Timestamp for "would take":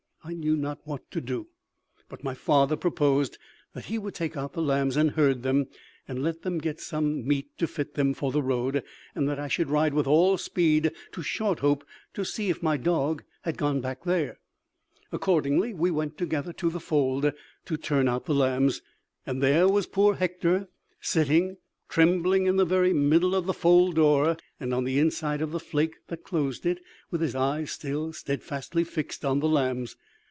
3.97-4.37